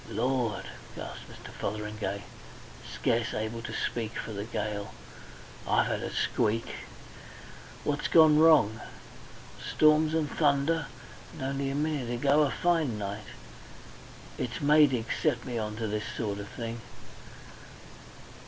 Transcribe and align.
"Lord!" 0.09 0.65
gasped 0.95 1.29
Mr. 1.29 1.51
Fotheringay, 1.51 2.23
scarce 2.91 3.35
able 3.35 3.61
to 3.61 3.71
speak 3.71 4.17
for 4.17 4.31
the 4.33 4.45
gale, 4.45 4.95
"I've 5.67 5.85
had 5.85 6.01
a 6.01 6.09
squeak! 6.11 6.65
What's 7.83 8.07
gone 8.07 8.39
wrong? 8.39 8.81
Storms 9.63 10.15
and 10.15 10.27
thunder. 10.27 10.87
And 11.33 11.43
only 11.43 11.69
a 11.69 11.75
minute 11.75 12.09
ago 12.11 12.41
a 12.41 12.49
fine 12.49 12.97
night. 12.97 13.27
It's 14.39 14.59
Maydig 14.59 15.05
set 15.21 15.45
me 15.45 15.59
on 15.59 15.75
to 15.75 15.85
this 15.85 16.05
sort 16.17 16.39
of 16.39 16.47
thing. 16.47 16.81